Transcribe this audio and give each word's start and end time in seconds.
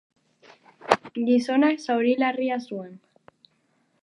Gizonak 1.27 1.85
zauri 1.89 2.17
larria 2.25 2.61
zuen. 2.71 2.93